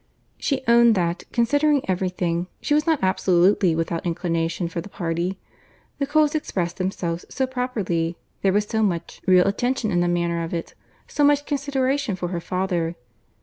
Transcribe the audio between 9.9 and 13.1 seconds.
in the manner of it—so much consideration for her father.